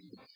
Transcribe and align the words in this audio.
peace. 0.00 0.35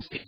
Speak 0.00 0.25